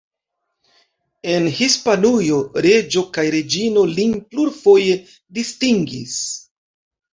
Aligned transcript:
En 1.33 1.45
Hispanujo 1.57 2.39
reĝo 2.67 3.05
kaj 3.19 3.27
reĝino 3.37 3.85
lin 3.93 4.17
plurfoje 4.33 4.99
distingis. 5.41 6.19